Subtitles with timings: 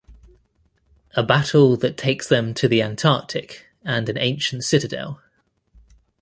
[1.15, 5.21] A battle that takes them to the Antarctic and an ancient citadel.